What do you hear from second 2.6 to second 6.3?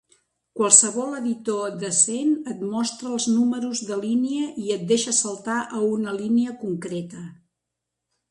mostra els números de línia i et deixa saltar a una